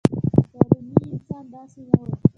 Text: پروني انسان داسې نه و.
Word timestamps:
پروني 0.69 0.95
انسان 1.13 1.43
داسې 1.53 1.81
نه 1.89 1.95
و. 1.99 2.03